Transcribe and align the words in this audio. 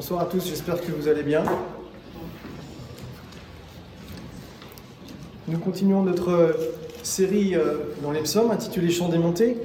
Bonsoir 0.00 0.22
à 0.22 0.24
tous, 0.24 0.48
j'espère 0.48 0.80
que 0.80 0.92
vous 0.92 1.08
allez 1.08 1.22
bien. 1.22 1.44
Nous 5.46 5.58
continuons 5.58 6.02
notre 6.04 6.56
série 7.02 7.54
euh, 7.54 7.74
dans 8.02 8.10
les 8.10 8.22
psaumes 8.22 8.50
intitulée 8.50 8.90
Chants 8.90 9.10
des 9.10 9.18
montées 9.18 9.58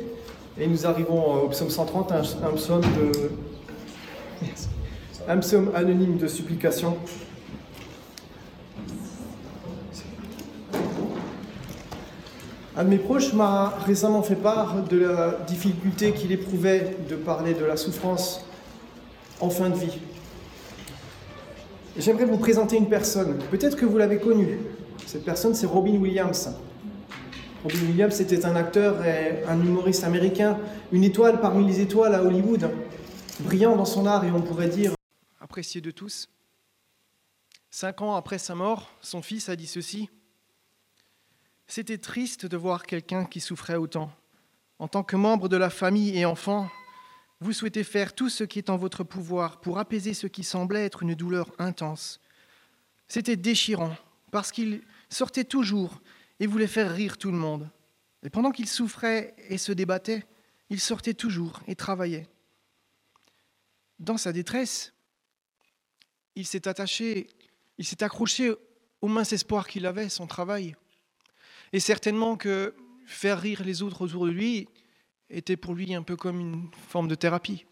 et 0.59 0.67
nous 0.67 0.85
arrivons 0.85 1.43
au 1.43 1.47
psaume 1.47 1.69
130, 1.69 2.11
un, 2.11 2.51
psaume 2.53 2.81
de 2.81 3.31
un 5.29 5.37
psaume 5.37 5.71
anonyme 5.73 6.17
de 6.17 6.27
supplication. 6.27 6.97
Un 12.75 12.83
de 12.83 12.89
mes 12.89 12.97
proches 12.97 13.31
m'a 13.31 13.69
récemment 13.85 14.21
fait 14.21 14.35
part 14.35 14.83
de 14.83 14.97
la 14.97 15.37
difficulté 15.47 16.11
qu'il 16.11 16.33
éprouvait 16.33 16.97
de 17.09 17.15
parler 17.15 17.53
de 17.53 17.63
la 17.63 17.77
souffrance 17.77 18.41
en 19.39 19.49
fin 19.49 19.69
de 19.69 19.77
vie. 19.77 19.97
J'aimerais 21.97 22.25
vous 22.25 22.37
présenter 22.37 22.75
une 22.75 22.89
personne. 22.89 23.39
Peut-être 23.49 23.77
que 23.77 23.85
vous 23.85 23.97
l'avez 23.97 24.19
connue. 24.19 24.59
Cette 25.05 25.23
personne, 25.23 25.55
c'est 25.55 25.65
Robin 25.65 25.95
Williams. 25.95 26.49
Robin 27.63 27.79
Williams 27.87 28.19
était 28.19 28.45
un 28.45 28.55
acteur 28.57 29.03
et 29.05 29.43
un 29.47 29.59
humoriste 29.61 30.03
américain, 30.03 30.59
une 30.91 31.05
étoile 31.05 31.39
parmi 31.39 31.65
les 31.65 31.79
étoiles 31.79 32.13
à 32.13 32.21
Hollywood, 32.21 32.69
brillant 33.39 33.77
dans 33.77 33.85
son 33.85 34.05
art 34.05 34.25
et 34.25 34.31
on 34.31 34.41
pourrait 34.41 34.67
dire 34.67 34.93
apprécié 35.39 35.79
de 35.79 35.89
tous. 35.89 36.27
Cinq 37.71 38.01
ans 38.01 38.15
après 38.15 38.39
sa 38.39 38.55
mort, 38.55 38.91
son 39.01 39.21
fils 39.21 39.47
a 39.47 39.55
dit 39.55 39.67
ceci. 39.67 40.09
C'était 41.65 41.97
triste 41.97 42.45
de 42.45 42.57
voir 42.57 42.85
quelqu'un 42.85 43.23
qui 43.23 43.39
souffrait 43.39 43.77
autant. 43.77 44.11
En 44.79 44.89
tant 44.89 45.03
que 45.03 45.15
membre 45.15 45.47
de 45.47 45.57
la 45.57 45.69
famille 45.69 46.17
et 46.17 46.25
enfant, 46.25 46.67
vous 47.41 47.53
souhaitez 47.53 47.83
faire 47.83 48.13
tout 48.13 48.29
ce 48.29 48.43
qui 48.43 48.59
est 48.59 48.69
en 48.69 48.77
votre 48.77 49.03
pouvoir 49.03 49.59
pour 49.59 49.77
apaiser 49.77 50.13
ce 50.13 50.27
qui 50.27 50.43
semblait 50.43 50.85
être 50.85 51.03
une 51.03 51.15
douleur 51.15 51.51
intense. 51.59 52.19
C'était 53.07 53.35
déchirant, 53.35 53.95
parce 54.31 54.51
qu'il 54.51 54.81
sortait 55.09 55.43
toujours 55.43 56.01
et 56.39 56.47
voulait 56.47 56.67
faire 56.67 56.93
rire 56.93 57.17
tout 57.17 57.31
le 57.31 57.37
monde. 57.37 57.69
Et 58.23 58.29
pendant 58.29 58.51
qu'il 58.51 58.67
souffrait 58.67 59.35
et 59.49 59.57
se 59.57 59.71
débattait, 59.71 60.25
il 60.69 60.79
sortait 60.79 61.13
toujours 61.13 61.61
et 61.67 61.75
travaillait. 61.75 62.27
Dans 63.99 64.17
sa 64.17 64.33
détresse, 64.33 64.93
il 66.35 66.45
s'est 66.45 66.67
attaché, 66.67 67.27
il 67.77 67.85
s'est 67.85 68.03
accroché 68.03 68.53
au 69.01 69.07
mince 69.07 69.33
espoir 69.33 69.67
qu'il 69.67 69.85
avait, 69.85 70.09
son 70.09 70.27
travail. 70.27 70.75
Et 71.71 71.79
certainement 71.79 72.35
que 72.35 72.75
faire 73.05 73.39
rire 73.39 73.63
les 73.63 73.83
autres 73.83 74.01
autour 74.01 74.25
de 74.25 74.31
lui 74.31 74.67
était 75.35 75.57
pour 75.57 75.73
lui 75.73 75.93
un 75.93 76.01
peu 76.01 76.15
comme 76.15 76.39
une 76.39 76.69
forme 76.87 77.09
de 77.09 77.15
thérapie. 77.15 77.65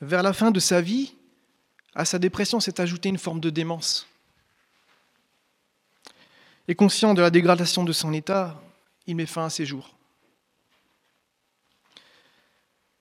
Vers 0.00 0.24
la 0.24 0.32
fin 0.32 0.50
de 0.50 0.58
sa 0.58 0.80
vie, 0.80 1.14
à 1.94 2.04
sa 2.04 2.18
dépression 2.18 2.58
s'est 2.58 2.80
ajoutée 2.80 3.08
une 3.08 3.18
forme 3.18 3.40
de 3.40 3.50
démence. 3.50 4.08
Et 6.66 6.74
conscient 6.74 7.14
de 7.14 7.22
la 7.22 7.30
dégradation 7.30 7.84
de 7.84 7.92
son 7.92 8.12
état, 8.12 8.60
il 9.06 9.14
met 9.14 9.26
fin 9.26 9.44
à 9.44 9.50
ses 9.50 9.64
jours. 9.64 9.96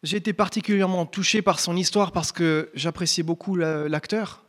J'ai 0.03 0.17
été 0.17 0.34
particulièrement 0.34 1.06
touché 1.06 1.41
par 1.41 1.59
son 1.59 1.75
histoire 1.75 2.11
parce 2.11 2.31
que 2.31 2.69
j'appréciais 2.75 3.23
beaucoup 3.23 3.56
l'acteur. 3.56 4.44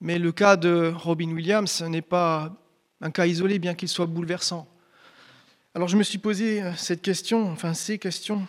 Mais 0.00 0.18
le 0.18 0.32
cas 0.32 0.56
de 0.56 0.92
Robin 0.94 1.32
Williams 1.32 1.82
n'est 1.82 2.02
pas 2.02 2.54
un 3.00 3.10
cas 3.10 3.26
isolé, 3.26 3.58
bien 3.58 3.74
qu'il 3.74 3.88
soit 3.88 4.06
bouleversant. 4.06 4.69
Alors 5.72 5.86
je 5.86 5.96
me 5.96 6.02
suis 6.02 6.18
posé 6.18 6.62
euh, 6.62 6.74
cette 6.74 7.00
question, 7.00 7.48
enfin 7.52 7.74
ces 7.74 7.98
questions. 7.98 8.46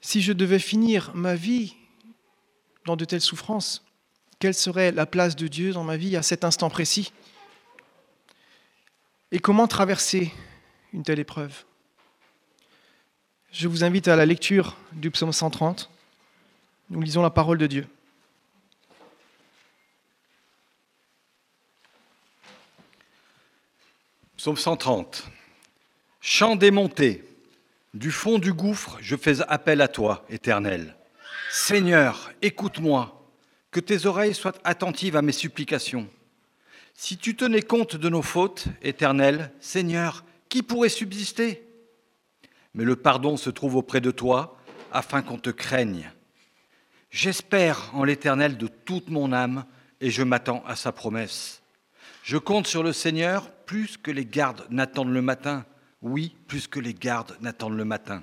Si 0.00 0.22
je 0.22 0.32
devais 0.32 0.60
finir 0.60 1.10
ma 1.14 1.34
vie 1.34 1.74
dans 2.84 2.94
de 2.94 3.04
telles 3.04 3.20
souffrances, 3.20 3.84
quelle 4.38 4.54
serait 4.54 4.92
la 4.92 5.06
place 5.06 5.34
de 5.34 5.48
Dieu 5.48 5.72
dans 5.72 5.82
ma 5.82 5.96
vie 5.96 6.16
à 6.16 6.22
cet 6.22 6.44
instant 6.44 6.70
précis? 6.70 7.12
Et 9.32 9.40
comment 9.40 9.66
traverser 9.66 10.32
une 10.92 11.02
telle 11.02 11.18
épreuve? 11.18 11.64
Je 13.50 13.66
vous 13.66 13.82
invite 13.82 14.06
à 14.06 14.14
la 14.14 14.24
lecture 14.24 14.76
du 14.92 15.10
psaume 15.10 15.32
130. 15.32 15.90
Nous 16.90 17.00
lisons 17.00 17.22
la 17.22 17.30
parole 17.30 17.58
de 17.58 17.66
Dieu. 17.66 17.88
Psaume 24.36 24.56
130. 24.56 25.28
Chant 26.28 26.56
démonté. 26.56 27.22
Du 27.94 28.10
fond 28.10 28.40
du 28.40 28.52
gouffre, 28.52 28.98
je 29.00 29.14
fais 29.14 29.42
appel 29.42 29.80
à 29.80 29.86
toi, 29.86 30.26
Éternel. 30.28 30.96
Seigneur, 31.52 32.32
écoute-moi, 32.42 33.30
que 33.70 33.78
tes 33.78 34.06
oreilles 34.06 34.34
soient 34.34 34.56
attentives 34.64 35.14
à 35.14 35.22
mes 35.22 35.30
supplications. 35.30 36.08
Si 36.94 37.16
tu 37.16 37.36
tenais 37.36 37.62
compte 37.62 37.94
de 37.94 38.08
nos 38.08 38.22
fautes, 38.22 38.64
Éternel, 38.82 39.52
Seigneur, 39.60 40.24
qui 40.48 40.64
pourrait 40.64 40.88
subsister? 40.88 41.64
Mais 42.74 42.82
le 42.82 42.96
pardon 42.96 43.36
se 43.36 43.48
trouve 43.48 43.76
auprès 43.76 44.00
de 44.00 44.10
toi, 44.10 44.58
afin 44.90 45.22
qu'on 45.22 45.38
te 45.38 45.50
craigne. 45.50 46.10
J'espère 47.08 47.92
en 47.94 48.02
l'Éternel 48.02 48.56
de 48.56 48.66
toute 48.66 49.10
mon 49.10 49.32
âme, 49.32 49.64
et 50.00 50.10
je 50.10 50.24
m'attends 50.24 50.64
à 50.66 50.74
sa 50.74 50.90
promesse. 50.90 51.62
Je 52.24 52.36
compte 52.36 52.66
sur 52.66 52.82
le 52.82 52.92
Seigneur 52.92 53.48
plus 53.64 53.96
que 53.96 54.10
les 54.10 54.26
gardes 54.26 54.66
n'attendent 54.70 55.14
le 55.14 55.22
matin. 55.22 55.64
Oui, 56.06 56.36
plus 56.46 56.68
que 56.68 56.78
les 56.78 56.94
gardes 56.94 57.36
n'attendent 57.40 57.76
le 57.76 57.84
matin. 57.84 58.22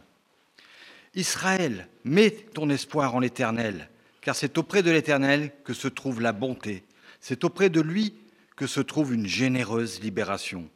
Israël, 1.16 1.90
mets 2.06 2.32
ton 2.32 2.70
espoir 2.70 3.14
en 3.14 3.20
l'Éternel, 3.20 3.90
car 4.22 4.38
c'est 4.38 4.58
auprès 4.58 4.84
de 4.84 4.90
l'Éternel 4.90 5.52
que 5.66 5.74
se 5.74 5.90
trouve 5.90 6.22
la 6.22 6.32
bonté. 6.32 6.86
C'est 7.20 7.44
auprès 7.44 7.70
de 7.70 7.82
lui 7.82 8.14
que 8.56 8.68
se 8.68 8.80
trouve 8.80 9.14
une 9.14 9.28
généreuse 9.28 10.00
libération. 10.00 10.70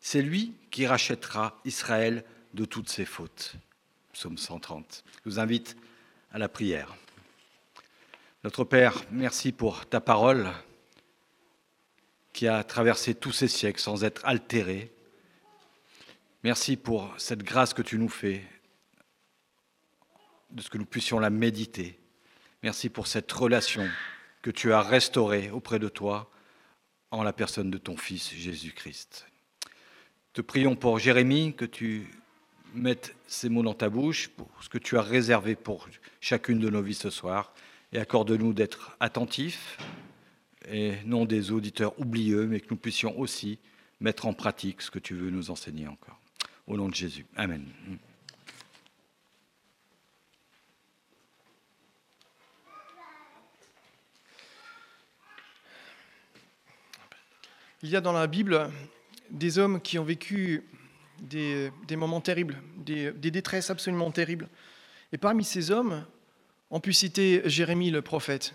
C'est 0.00 0.22
lui 0.22 0.54
qui 0.72 0.88
rachètera 0.88 1.56
Israël 1.64 2.24
de 2.54 2.64
toutes 2.64 2.88
ses 2.88 3.04
fautes. 3.04 3.54
Psaume 4.12 4.36
130. 4.36 5.04
Je 5.24 5.30
vous 5.30 5.38
invite 5.38 5.76
à 6.32 6.38
la 6.38 6.48
prière. 6.48 6.96
Notre 8.42 8.64
Père, 8.64 9.04
merci 9.12 9.52
pour 9.52 9.86
ta 9.86 10.00
parole 10.00 10.50
qui 12.32 12.48
a 12.48 12.64
traversé 12.64 13.14
tous 13.14 13.30
ces 13.30 13.46
siècles 13.46 13.80
sans 13.80 14.02
être 14.02 14.24
altéré. 14.24 14.90
Merci 16.42 16.78
pour 16.78 17.12
cette 17.18 17.42
grâce 17.42 17.74
que 17.74 17.82
tu 17.82 17.98
nous 17.98 18.08
fais, 18.08 18.42
de 20.50 20.62
ce 20.62 20.70
que 20.70 20.78
nous 20.78 20.86
puissions 20.86 21.18
la 21.18 21.28
méditer. 21.28 21.98
Merci 22.62 22.88
pour 22.88 23.08
cette 23.08 23.30
relation 23.30 23.86
que 24.40 24.50
tu 24.50 24.72
as 24.72 24.80
restaurée 24.80 25.50
auprès 25.50 25.78
de 25.78 25.90
toi 25.90 26.30
en 27.10 27.22
la 27.22 27.34
personne 27.34 27.70
de 27.70 27.76
ton 27.76 27.94
Fils 27.98 28.32
Jésus-Christ. 28.34 29.26
Te 30.32 30.40
prions 30.40 30.76
pour 30.76 30.98
Jérémie, 30.98 31.54
que 31.54 31.66
tu 31.66 32.08
mettes 32.74 33.14
ces 33.26 33.50
mots 33.50 33.62
dans 33.62 33.74
ta 33.74 33.90
bouche, 33.90 34.28
pour 34.28 34.48
ce 34.62 34.70
que 34.70 34.78
tu 34.78 34.96
as 34.96 35.02
réservé 35.02 35.56
pour 35.56 35.88
chacune 36.22 36.58
de 36.58 36.70
nos 36.70 36.80
vies 36.80 36.94
ce 36.94 37.10
soir, 37.10 37.52
et 37.92 37.98
accorde-nous 37.98 38.54
d'être 38.54 38.96
attentifs 38.98 39.76
et 40.70 40.94
non 41.04 41.26
des 41.26 41.50
auditeurs 41.50 41.98
oublieux, 42.00 42.46
mais 42.46 42.60
que 42.60 42.68
nous 42.70 42.76
puissions 42.76 43.18
aussi 43.18 43.58
mettre 44.00 44.24
en 44.24 44.32
pratique 44.32 44.80
ce 44.80 44.90
que 44.90 44.98
tu 44.98 45.14
veux 45.14 45.28
nous 45.28 45.50
enseigner 45.50 45.86
encore. 45.86 46.18
Au 46.70 46.76
nom 46.76 46.88
de 46.88 46.94
Jésus. 46.94 47.26
Amen. 47.34 47.66
Il 57.82 57.88
y 57.88 57.96
a 57.96 58.00
dans 58.00 58.12
la 58.12 58.28
Bible 58.28 58.70
des 59.30 59.58
hommes 59.58 59.80
qui 59.80 59.98
ont 59.98 60.04
vécu 60.04 60.62
des, 61.18 61.72
moments 61.96 62.20
terribles, 62.20 62.62
des, 62.76 63.10
des, 63.10 63.32
détresses 63.32 63.70
absolument 63.70 64.12
terribles. 64.12 64.48
Et 65.12 65.18
parmi 65.18 65.42
ces 65.42 65.72
hommes, 65.72 66.06
on 66.70 66.78
peut 66.78 66.92
citer 66.92 67.42
Jérémie 67.46 67.90
le 67.90 68.00
prophète. 68.00 68.54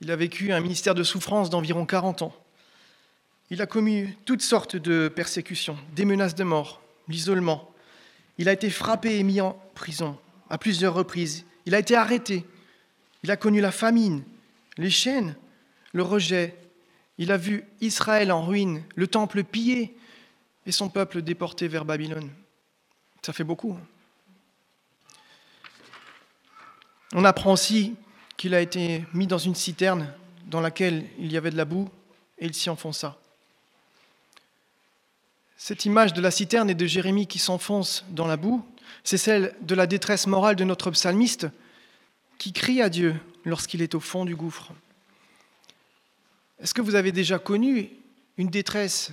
Il 0.00 0.12
a 0.12 0.16
vécu 0.16 0.52
un 0.52 0.60
ministère 0.60 0.94
de 0.94 1.02
souffrance 1.02 1.50
d'environ 1.50 1.84
40 1.84 2.22
ans. 2.22 2.36
Il 3.50 3.60
a 3.60 3.66
commis 3.66 4.06
toutes 4.24 4.42
sortes 4.42 4.76
de 4.76 5.08
persécutions, 5.08 5.76
des 5.96 6.04
menaces 6.04 6.36
de 6.36 6.44
mort, 6.44 6.80
l'isolement. 7.08 7.70
Il 8.38 8.48
a 8.48 8.52
été 8.52 8.70
frappé 8.70 9.18
et 9.18 9.22
mis 9.22 9.40
en 9.40 9.60
prison 9.74 10.18
à 10.50 10.58
plusieurs 10.58 10.94
reprises. 10.94 11.44
Il 11.66 11.74
a 11.74 11.78
été 11.78 11.94
arrêté. 11.94 12.44
Il 13.22 13.30
a 13.30 13.36
connu 13.36 13.60
la 13.60 13.72
famine, 13.72 14.22
les 14.76 14.90
chaînes, 14.90 15.34
le 15.92 16.02
rejet. 16.02 16.56
Il 17.18 17.32
a 17.32 17.36
vu 17.36 17.64
Israël 17.80 18.30
en 18.30 18.44
ruine, 18.44 18.84
le 18.94 19.06
temple 19.06 19.42
pillé 19.42 19.96
et 20.66 20.72
son 20.72 20.88
peuple 20.88 21.22
déporté 21.22 21.66
vers 21.66 21.84
Babylone. 21.84 22.30
Ça 23.22 23.32
fait 23.32 23.44
beaucoup. 23.44 23.76
On 27.12 27.24
apprend 27.24 27.52
aussi 27.52 27.96
qu'il 28.36 28.54
a 28.54 28.60
été 28.60 29.04
mis 29.14 29.26
dans 29.26 29.38
une 29.38 29.54
citerne 29.54 30.12
dans 30.46 30.60
laquelle 30.60 31.06
il 31.18 31.32
y 31.32 31.36
avait 31.36 31.50
de 31.50 31.56
la 31.56 31.64
boue 31.64 31.90
et 32.38 32.46
il 32.46 32.54
s'y 32.54 32.70
enfonça. 32.70 33.18
Cette 35.60 35.84
image 35.84 36.12
de 36.12 36.20
la 36.20 36.30
citerne 36.30 36.70
et 36.70 36.74
de 36.74 36.86
Jérémie 36.86 37.26
qui 37.26 37.40
s'enfonce 37.40 38.04
dans 38.10 38.28
la 38.28 38.36
boue, 38.36 38.64
c'est 39.02 39.18
celle 39.18 39.56
de 39.60 39.74
la 39.74 39.88
détresse 39.88 40.28
morale 40.28 40.54
de 40.54 40.62
notre 40.62 40.92
psalmiste 40.92 41.48
qui 42.38 42.52
crie 42.52 42.80
à 42.80 42.88
Dieu 42.88 43.20
lorsqu'il 43.44 43.82
est 43.82 43.96
au 43.96 44.00
fond 44.00 44.24
du 44.24 44.36
gouffre. 44.36 44.72
Est-ce 46.60 46.74
que 46.74 46.80
vous 46.80 46.94
avez 46.94 47.10
déjà 47.10 47.40
connu 47.40 47.90
une 48.36 48.48
détresse 48.48 49.10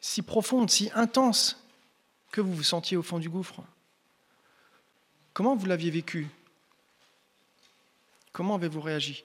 si 0.00 0.22
profonde, 0.22 0.70
si 0.70 0.90
intense, 0.94 1.62
que 2.32 2.40
vous 2.40 2.54
vous 2.54 2.62
sentiez 2.62 2.96
au 2.96 3.02
fond 3.02 3.18
du 3.18 3.28
gouffre? 3.28 3.62
Comment 5.34 5.54
vous 5.54 5.66
l'aviez 5.66 5.90
vécu? 5.90 6.28
Comment 8.32 8.54
avez-vous 8.54 8.80
réagi? 8.80 9.22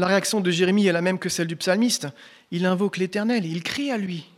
La 0.00 0.06
réaction 0.06 0.40
de 0.40 0.50
Jérémie 0.50 0.86
est 0.86 0.92
la 0.92 1.02
même 1.02 1.18
que 1.18 1.28
celle 1.28 1.46
du 1.46 1.56
psalmiste. 1.56 2.08
Il 2.50 2.64
invoque 2.64 2.96
l'Éternel, 2.96 3.44
il 3.44 3.62
crie 3.62 3.90
à 3.90 3.98
lui. 3.98 4.30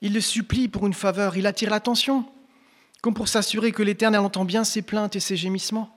Il 0.00 0.14
le 0.14 0.22
supplie 0.22 0.66
pour 0.66 0.86
une 0.86 0.94
faveur, 0.94 1.36
il 1.36 1.46
attire 1.46 1.68
l'attention, 1.68 2.24
comme 3.02 3.12
pour 3.12 3.28
s'assurer 3.28 3.70
que 3.70 3.82
l'Éternel 3.82 4.22
entend 4.22 4.46
bien 4.46 4.64
ses 4.64 4.80
plaintes 4.80 5.14
et 5.14 5.20
ses 5.20 5.36
gémissements, 5.36 5.94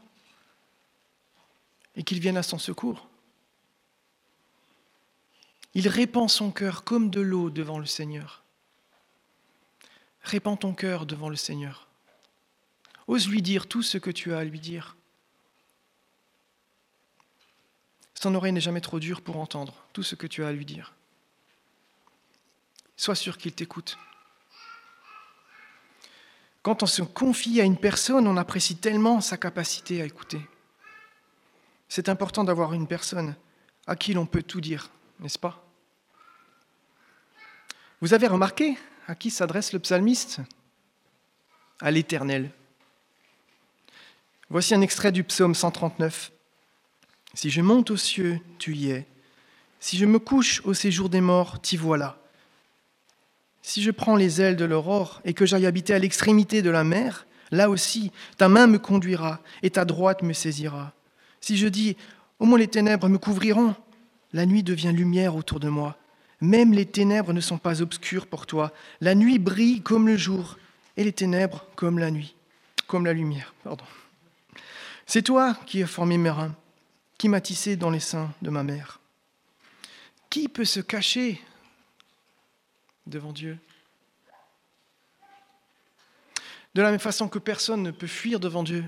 et 1.96 2.04
qu'il 2.04 2.20
vienne 2.20 2.36
à 2.36 2.44
son 2.44 2.60
secours. 2.60 3.08
Il 5.74 5.88
répand 5.88 6.30
son 6.30 6.52
cœur 6.52 6.84
comme 6.84 7.10
de 7.10 7.22
l'eau 7.22 7.50
devant 7.50 7.80
le 7.80 7.86
Seigneur. 7.86 8.44
Répands 10.22 10.58
ton 10.58 10.74
cœur 10.74 11.06
devant 11.06 11.30
le 11.30 11.38
Seigneur. 11.38 11.88
Ose 13.08 13.30
lui 13.30 13.42
dire 13.42 13.68
tout 13.68 13.84
ce 13.84 13.98
que 13.98 14.12
tu 14.12 14.34
as 14.34 14.40
à 14.40 14.44
lui 14.44 14.60
dire. 14.60 14.98
Son 18.24 18.36
oreille 18.36 18.54
n'est 18.54 18.62
jamais 18.62 18.80
trop 18.80 19.02
dure 19.02 19.22
pour 19.22 19.36
entendre 19.36 19.74
tout 19.92 20.02
ce 20.02 20.16
que 20.16 20.28
tu 20.28 20.46
as 20.46 20.48
à 20.48 20.54
lui 20.54 20.64
dire. 20.64 20.94
Sois 22.96 23.16
sûr 23.16 23.38
qu'il 23.38 23.52
t'écoute. 23.52 23.98
Quand 26.62 26.84
on 26.84 26.86
se 26.86 27.02
confie 27.02 27.60
à 27.60 27.66
une 27.66 27.76
personne, 27.76 28.26
on 28.26 28.38
apprécie 28.38 28.78
tellement 28.78 29.20
sa 29.20 29.36
capacité 29.36 30.02
à 30.02 30.06
écouter. 30.06 30.40
C'est 31.90 32.08
important 32.08 32.46
d'avoir 32.46 32.72
une 32.72 32.88
personne 32.88 33.36
à 33.88 33.98
qui 33.98 34.14
l'on 34.14 34.26
peut 34.26 34.42
tout 34.42 34.62
dire, 34.62 34.90
n'est-ce 35.20 35.38
pas? 35.38 35.62
Vous 38.00 38.14
avez 38.14 38.28
remarqué 38.28 38.78
à 39.06 39.16
qui 39.16 39.32
s'adresse 39.32 39.74
le 39.74 39.80
psalmiste? 39.80 40.40
À 41.82 41.92
l'Éternel. 41.92 42.52
Voici 44.50 44.74
un 44.74 44.80
extrait 44.80 45.12
du 45.12 45.26
psaume 45.26 45.56
139. 45.56 46.33
Si 47.34 47.50
je 47.50 47.62
monte 47.62 47.92
aux 47.92 47.98
cieux, 47.98 48.40
tu 48.60 48.76
y 48.76 48.92
es. 48.92 49.08
Si 49.80 49.98
je 49.98 50.06
me 50.06 50.20
couche 50.20 50.62
au 50.66 50.74
séjour 50.74 51.10
des 51.10 51.22
morts, 51.22 51.60
t'y 51.62 51.78
voilà. 51.78 52.18
Si 53.62 53.82
je 53.82 53.92
prends 53.92 54.16
les 54.16 54.42
ailes 54.42 54.56
de 54.56 54.66
l'aurore 54.66 55.22
et 55.26 55.34
que 55.34 55.46
j'aille 55.46 55.66
habiter 55.66 55.94
à 55.94 56.00
l'extrémité 56.00 56.62
de 56.62 56.70
la 56.70 56.84
mer, 56.84 57.26
là 57.52 57.70
aussi, 57.70 58.12
ta 58.38 58.50
main 58.50 58.68
me 58.68 58.78
conduira 58.78 59.40
et 59.62 59.72
ta 59.72 59.86
droite 59.86 60.22
me 60.22 60.34
saisira. 60.34 60.94
Si 61.42 61.58
je 61.58 61.68
dis, 61.68 61.98
au 62.40 62.46
moins 62.46 62.60
les 62.60 62.68
ténèbres 62.68 63.10
me 63.10 63.18
couvriront, 63.18 63.76
la 64.34 64.46
nuit 64.46 64.64
devient 64.64 64.92
lumière 64.94 65.36
autour 65.36 65.60
de 65.60 65.70
moi. 65.70 65.98
Même 66.42 66.74
les 66.74 66.86
ténèbres 66.86 67.34
ne 67.34 67.42
sont 67.42 67.58
pas 67.58 67.82
obscures 67.82 68.28
pour 68.28 68.46
toi. 68.46 68.74
La 69.02 69.16
nuit 69.16 69.40
brille 69.40 69.82
comme 69.82 70.08
le 70.08 70.18
jour 70.18 70.58
et 70.98 71.04
les 71.04 71.14
ténèbres 71.14 71.66
comme 71.76 72.00
la 72.00 72.12
nuit, 72.12 72.36
comme 72.88 73.06
la 73.06 73.14
lumière. 73.14 73.54
C'est 75.06 75.22
toi 75.22 75.58
qui 75.66 75.82
as 75.82 75.88
formé 75.88 76.18
mes 76.18 76.30
reins, 76.30 76.56
qui 77.24 77.30
m'as 77.30 77.40
tissé 77.40 77.78
dans 77.78 77.90
les 77.90 78.02
seins 78.02 78.34
de 78.42 78.50
ma 78.50 78.64
mère. 78.64 79.00
Qui 80.30 80.50
peut 80.50 80.66
se 80.66 80.82
cacher 80.82 81.42
devant 83.08 83.32
Dieu? 83.32 83.58
De 86.76 86.82
la 86.82 86.92
même 86.92 87.00
façon 87.00 87.30
que 87.30 87.40
personne 87.40 87.82
ne 87.82 87.92
peut 87.92 88.08
fuir 88.08 88.42
devant 88.42 88.62
Dieu, 88.62 88.84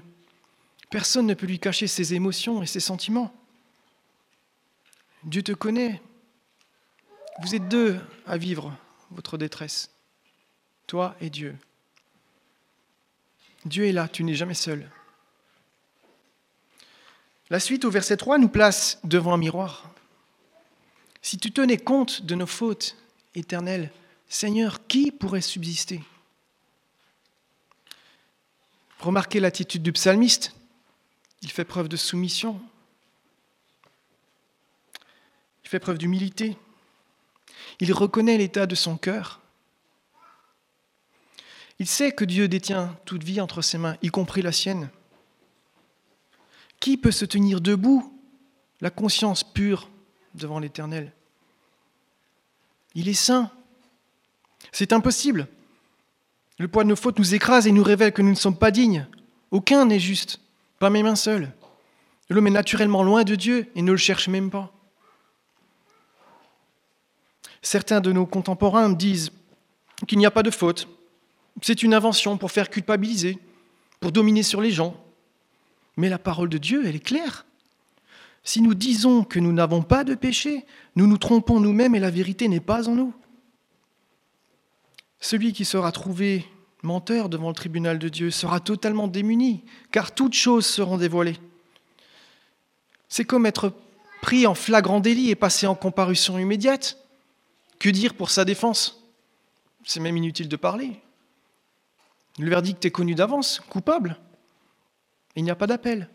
personne 0.90 1.28
ne 1.28 1.34
peut 1.34 1.46
lui 1.46 1.62
cacher 1.62 1.88
ses 1.88 2.14
émotions 2.14 2.62
et 2.62 2.66
ses 2.66 2.82
sentiments. 2.82 3.34
Dieu 5.24 5.42
te 5.42 5.54
connaît. 5.54 6.02
Vous 7.40 7.56
êtes 7.56 7.70
deux 7.70 8.02
à 8.28 8.36
vivre 8.36 8.78
votre 9.12 9.38
détresse, 9.38 9.92
toi 10.88 11.16
et 11.22 11.30
Dieu. 11.30 11.58
Dieu 13.64 13.86
est 13.86 13.94
là, 13.94 14.10
tu 14.10 14.26
n'es 14.26 14.36
jamais 14.36 14.56
seul. 14.56 14.92
La 17.50 17.60
suite 17.60 17.86
au 17.86 17.92
verset 17.92 18.18
3 18.18 18.40
nous 18.40 18.50
place 18.50 19.00
devant 19.04 19.34
un 19.34 19.38
miroir. 19.38 19.92
Si 21.22 21.38
tu 21.38 21.52
tenais 21.52 21.78
compte 21.78 22.24
de 22.24 22.36
nos 22.36 22.48
fautes 22.48 22.98
éternelles, 23.36 23.92
Seigneur, 24.28 24.88
qui 24.88 25.12
pourrait 25.12 25.42
subsister? 25.42 26.04
Remarquez 29.00 29.40
l'attitude 29.40 29.84
du 29.84 29.92
psalmiste. 29.92 30.56
Il 31.44 31.52
fait 31.52 31.66
preuve 31.66 31.88
de 31.88 31.98
soumission. 31.98 32.60
Il 35.64 35.70
fait 35.70 35.80
preuve 35.80 36.00
d'humilité. 36.00 36.58
Il 37.80 37.94
reconnaît 37.94 38.38
l'état 38.38 38.66
de 38.66 38.76
son 38.76 38.98
cœur. 38.98 39.42
Il 41.78 41.88
sait 41.88 42.12
que 42.12 42.26
Dieu 42.26 42.48
détient 42.48 42.98
toute 43.06 43.24
vie 43.24 43.42
entre 43.42 43.62
ses 43.62 43.78
mains, 43.78 43.98
y 44.02 44.10
compris 44.10 44.42
la 44.42 44.52
sienne. 44.52 44.90
Qui 46.86 46.98
peut 46.98 47.10
se 47.10 47.26
tenir 47.26 47.62
debout, 47.62 48.14
la 48.80 48.92
conscience 48.92 49.44
pure 49.44 49.90
devant 50.36 50.60
l'Éternel 50.60 51.14
Il 52.94 53.10
est 53.10 53.16
saint, 53.16 53.50
c'est 54.72 54.94
impossible. 54.94 55.48
Le 56.60 56.68
poids 56.68 56.84
de 56.84 56.90
nos 56.90 56.96
fautes 56.96 57.18
nous 57.18 57.34
écrase 57.34 57.66
et 57.66 57.72
nous 57.72 57.82
révèle 57.82 58.14
que 58.14 58.22
nous 58.22 58.30
ne 58.30 58.36
sommes 58.36 58.60
pas 58.60 58.70
dignes. 58.70 59.08
Aucun 59.50 59.86
n'est 59.86 60.00
juste, 60.00 60.40
pas 60.78 60.92
même 60.92 61.08
un 61.08 61.16
seul. 61.16 61.52
L'homme 62.30 62.46
est 62.46 62.52
naturellement 62.52 63.02
loin 63.02 63.24
de 63.24 63.34
Dieu 63.34 63.68
et 63.74 63.82
ne 63.82 63.92
le 63.92 63.98
cherche 63.98 64.28
même 64.28 64.52
pas. 64.52 64.72
Certains 67.64 68.00
de 68.00 68.12
nos 68.12 68.28
contemporains 68.28 68.92
disent 68.92 69.32
qu'il 70.08 70.20
n'y 70.20 70.28
a 70.28 70.30
pas 70.30 70.44
de 70.44 70.52
faute. 70.52 70.88
C'est 71.64 71.82
une 71.82 71.96
invention 71.96 72.38
pour 72.38 72.52
faire 72.52 72.70
culpabiliser, 72.70 73.40
pour 74.00 74.12
dominer 74.12 74.44
sur 74.44 74.62
les 74.62 74.70
gens. 74.70 75.04
Mais 75.98 76.10
la 76.10 76.20
parole 76.20 76.50
de 76.50 76.58
Dieu, 76.58 76.86
elle 76.86 76.96
est 76.96 77.00
claire. 77.00 77.46
Si 78.44 78.62
nous 78.62 78.76
disons 78.76 79.24
que 79.24 79.40
nous 79.40 79.54
n'avons 79.54 79.82
pas 79.82 80.04
de 80.04 80.14
péché, 80.14 80.66
nous 80.96 81.08
nous 81.08 81.18
trompons 81.18 81.60
nous-mêmes 81.60 81.96
et 81.96 82.00
la 82.00 82.12
vérité 82.12 82.48
n'est 82.48 82.60
pas 82.60 82.88
en 82.88 82.96
nous. 82.96 83.14
Celui 85.20 85.54
qui 85.54 85.66
sera 85.66 85.92
trouvé 85.92 86.46
menteur 86.84 87.30
devant 87.30 87.50
le 87.50 87.56
tribunal 87.56 87.98
de 87.98 88.10
Dieu 88.10 88.30
sera 88.30 88.60
totalement 88.60 89.08
démuni, 89.08 89.64
car 89.92 90.14
toutes 90.14 90.36
choses 90.36 90.66
seront 90.66 90.98
dévoilées. 90.98 91.40
C'est 93.10 93.26
comme 93.26 93.46
être 93.46 93.74
pris 94.22 94.46
en 94.46 94.54
flagrant 94.54 95.00
délit 95.00 95.32
et 95.32 95.36
passer 95.36 95.68
en 95.68 95.76
comparution 95.76 96.38
immédiate. 96.38 96.98
Que 97.80 97.90
dire 97.90 98.14
pour 98.14 98.30
sa 98.30 98.46
défense? 98.46 99.04
C'est 99.84 100.00
même 100.00 100.18
inutile 100.18 100.50
de 100.50 100.56
parler. 100.56 101.02
Le 102.38 102.50
verdict 102.50 102.84
est 102.86 102.92
connu 102.92 103.16
d'avance, 103.16 103.62
coupable. 103.70 104.18
Il 105.36 105.44
n'y 105.44 105.52
a 105.52 105.56
pas 105.56 105.68
d'appel. 105.68 106.10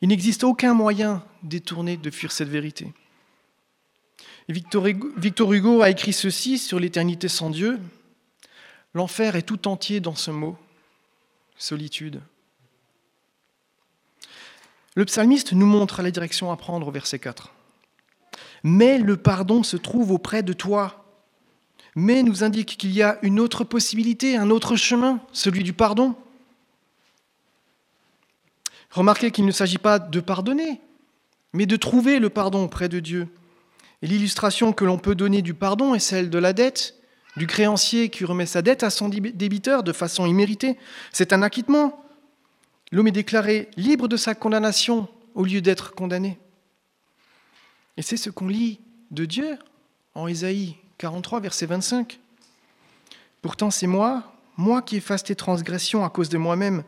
Il 0.00 0.08
n'existe 0.08 0.44
aucun 0.44 0.74
moyen 0.74 1.24
détourné 1.42 1.96
de 1.96 2.10
fuir 2.10 2.30
cette 2.30 2.48
vérité. 2.48 2.92
Victor 4.48 5.52
Hugo 5.52 5.82
a 5.82 5.90
écrit 5.90 6.12
ceci 6.12 6.58
sur 6.58 6.78
l'éternité 6.78 7.28
sans 7.28 7.50
Dieu. 7.50 7.78
L'enfer 8.94 9.36
est 9.36 9.42
tout 9.42 9.68
entier 9.68 10.00
dans 10.00 10.14
ce 10.14 10.30
mot, 10.30 10.56
solitude. 11.56 12.22
Le 14.94 15.04
psalmiste 15.04 15.52
nous 15.52 15.66
montre 15.66 16.02
la 16.02 16.10
direction 16.10 16.50
à 16.50 16.56
prendre 16.56 16.88
au 16.88 16.90
verset 16.90 17.18
4. 17.18 17.52
Mais 18.64 18.98
le 18.98 19.16
pardon 19.16 19.62
se 19.62 19.76
trouve 19.76 20.10
auprès 20.12 20.42
de 20.42 20.52
toi. 20.52 21.04
Mais 21.94 22.22
nous 22.22 22.42
indique 22.42 22.76
qu'il 22.78 22.92
y 22.92 23.02
a 23.02 23.18
une 23.22 23.40
autre 23.40 23.64
possibilité, 23.64 24.36
un 24.36 24.50
autre 24.50 24.76
chemin, 24.76 25.20
celui 25.32 25.62
du 25.62 25.72
pardon. 25.72 26.16
Remarquez 28.90 29.30
qu'il 29.30 29.44
ne 29.44 29.52
s'agit 29.52 29.78
pas 29.78 29.98
de 29.98 30.20
pardonner, 30.20 30.80
mais 31.52 31.66
de 31.66 31.76
trouver 31.76 32.18
le 32.18 32.30
pardon 32.30 32.64
auprès 32.64 32.88
de 32.88 33.00
Dieu. 33.00 33.28
Et 34.02 34.06
l'illustration 34.06 34.72
que 34.72 34.84
l'on 34.84 34.98
peut 34.98 35.14
donner 35.14 35.42
du 35.42 35.54
pardon 35.54 35.94
est 35.94 35.98
celle 35.98 36.30
de 36.30 36.38
la 36.38 36.52
dette, 36.52 36.94
du 37.36 37.46
créancier 37.46 38.08
qui 38.08 38.24
remet 38.24 38.46
sa 38.46 38.62
dette 38.62 38.82
à 38.82 38.90
son 38.90 39.08
débiteur 39.08 39.82
de 39.82 39.92
façon 39.92 40.26
imméritée. 40.26 40.76
C'est 41.12 41.32
un 41.32 41.42
acquittement. 41.42 42.04
L'homme 42.90 43.08
est 43.08 43.12
déclaré 43.12 43.68
libre 43.76 44.08
de 44.08 44.16
sa 44.16 44.34
condamnation 44.34 45.08
au 45.34 45.44
lieu 45.44 45.60
d'être 45.60 45.94
condamné. 45.94 46.38
Et 47.96 48.02
c'est 48.02 48.16
ce 48.16 48.30
qu'on 48.30 48.48
lit 48.48 48.80
de 49.10 49.24
Dieu 49.24 49.58
en 50.14 50.26
Ésaïe 50.26 50.76
43, 50.98 51.40
verset 51.40 51.66
25. 51.66 52.18
Pourtant 53.42 53.70
c'est 53.70 53.86
moi, 53.86 54.32
moi 54.56 54.82
qui 54.82 54.96
efface 54.96 55.22
tes 55.22 55.36
transgressions 55.36 56.04
à 56.04 56.10
cause 56.10 56.28
de 56.28 56.38
moi-même, 56.38 56.82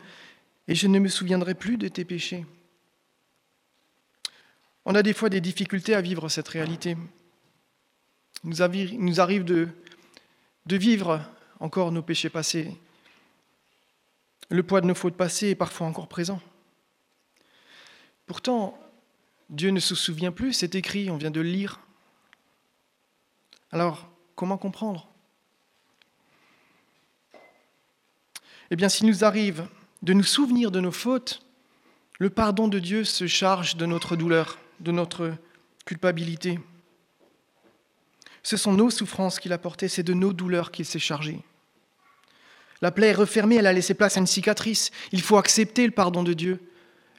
et 0.68 0.74
je 0.74 0.86
ne 0.86 0.98
me 0.98 1.08
souviendrai 1.08 1.54
plus 1.54 1.76
de 1.76 1.88
tes 1.88 2.04
péchés. 2.04 2.46
On 4.84 4.94
a 4.94 5.02
des 5.02 5.12
fois 5.12 5.28
des 5.28 5.40
difficultés 5.40 5.94
à 5.94 6.00
vivre 6.00 6.28
cette 6.28 6.48
réalité. 6.48 6.96
Il 8.44 8.98
nous 8.98 9.20
arrive 9.20 9.44
de, 9.44 9.68
de 10.66 10.76
vivre 10.76 11.22
encore 11.58 11.92
nos 11.92 12.02
péchés 12.02 12.30
passés. 12.30 12.76
Le 14.48 14.62
poids 14.62 14.80
de 14.80 14.86
nos 14.86 14.94
fautes 14.94 15.16
passées 15.16 15.50
est 15.50 15.54
parfois 15.54 15.86
encore 15.86 16.08
présent. 16.08 16.40
Pourtant, 18.26 18.78
Dieu 19.50 19.70
ne 19.70 19.80
se 19.80 19.94
souvient 19.94 20.32
plus, 20.32 20.52
c'est 20.52 20.74
écrit, 20.74 21.10
on 21.10 21.16
vient 21.16 21.30
de 21.30 21.40
le 21.40 21.50
lire. 21.50 21.80
Alors, 23.72 24.08
comment 24.34 24.56
comprendre? 24.56 25.08
Eh 28.70 28.76
bien, 28.76 28.88
s'il 28.88 29.06
nous 29.06 29.24
arrive 29.24 29.66
de 30.02 30.12
nous 30.12 30.24
souvenir 30.24 30.70
de 30.70 30.80
nos 30.80 30.92
fautes, 30.92 31.42
le 32.18 32.30
pardon 32.30 32.68
de 32.68 32.78
Dieu 32.78 33.04
se 33.04 33.26
charge 33.26 33.76
de 33.76 33.86
notre 33.86 34.16
douleur, 34.16 34.58
de 34.80 34.92
notre 34.92 35.32
culpabilité. 35.84 36.58
Ce 38.42 38.56
sont 38.56 38.72
nos 38.72 38.90
souffrances 38.90 39.38
qu'il 39.38 39.52
a 39.52 39.58
portées, 39.58 39.88
c'est 39.88 40.02
de 40.02 40.14
nos 40.14 40.32
douleurs 40.32 40.70
qu'il 40.70 40.86
s'est 40.86 40.98
chargé. 40.98 41.40
La 42.82 42.90
plaie 42.90 43.08
est 43.08 43.14
refermée, 43.14 43.56
elle 43.56 43.66
a 43.66 43.72
laissé 43.72 43.92
place 43.92 44.16
à 44.16 44.20
une 44.20 44.26
cicatrice. 44.26 44.90
Il 45.12 45.20
faut 45.20 45.36
accepter 45.36 45.84
le 45.84 45.92
pardon 45.92 46.22
de 46.22 46.32
Dieu, 46.32 46.60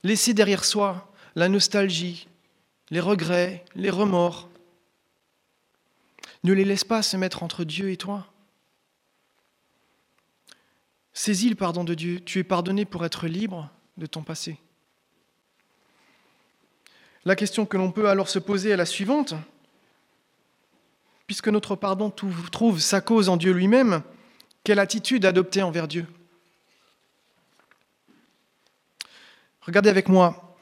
laisser 0.04 0.34
derrière 0.34 0.64
soi 0.64 1.12
la 1.36 1.50
nostalgie, 1.50 2.28
les 2.90 3.00
regrets, 3.00 3.64
les 3.76 3.92
remords. 3.92 4.50
Ne 6.44 6.54
les 6.54 6.66
laisse 6.66 6.84
pas 6.84 7.04
se 7.04 7.18
mettre 7.18 7.44
entre 7.44 7.64
Dieu 7.64 7.92
et 7.92 7.98
toi. 7.98 8.31
Saisis 11.14 11.50
le 11.50 11.56
pardon 11.56 11.84
de 11.84 11.94
Dieu. 11.94 12.22
Tu 12.22 12.40
es 12.40 12.44
pardonné 12.44 12.86
pour 12.86 13.06
être 13.06 13.28
libre 13.28 13.70
de 13.98 14.06
ton 14.06 14.24
passé. 14.24 14.58
La 17.26 17.36
question 17.36 17.66
que 17.66 17.78
l'on 17.78 17.92
peut 17.92 18.10
alors 18.10 18.30
se 18.30 18.40
poser 18.40 18.72
est 18.72 18.78
la 18.78 18.86
suivante. 18.86 19.34
Puisque 21.28 21.50
notre 21.50 21.76
pardon 21.76 22.10
trouve 22.10 22.80
sa 22.80 23.00
cause 23.00 23.30
en 23.30 23.38
Dieu 23.38 23.52
lui-même, 23.52 24.02
quelle 24.64 24.80
attitude 24.80 25.26
adopter 25.26 25.62
envers 25.64 25.88
Dieu? 25.88 26.06
Regardez 29.62 29.90
avec 29.90 30.10
moi, 30.10 30.58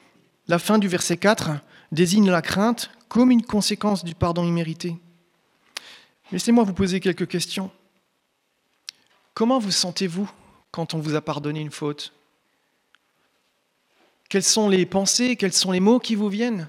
la 0.47 0.59
fin 0.59 0.77
du 0.77 0.87
verset 0.87 1.17
4 1.17 1.51
désigne 1.91 2.29
la 2.29 2.41
crainte 2.41 2.91
comme 3.07 3.31
une 3.31 3.43
conséquence 3.43 4.03
du 4.03 4.13
pardon 4.13 4.43
immérité. 4.43 4.97
Laissez-moi 6.31 6.63
vous 6.63 6.73
poser 6.73 6.99
quelques 6.99 7.27
questions. 7.27 7.71
Comment 9.39 9.58
vous 9.58 9.72
sentez-vous 9.72 10.29
quand 10.69 10.93
on 10.93 11.00
vous 11.00 11.15
a 11.15 11.22
pardonné 11.22 11.62
une 11.62 11.72
faute? 11.72 12.12
Quelles 14.27 14.43
sont 14.43 14.67
les 14.67 14.86
pensées, 14.86 15.38
quels 15.38 15.53
sont 15.53 15.72
les 15.72 15.79
mots 15.79 16.00
qui 16.00 16.15
vous 16.15 16.27
viennent 16.27 16.67